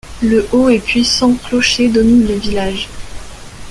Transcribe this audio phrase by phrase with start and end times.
[0.23, 2.89] Le haut et puissant clocher domine le village.